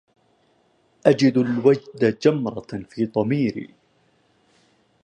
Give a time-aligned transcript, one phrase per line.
[1.05, 3.69] أجد الوجد جمرة في ضميري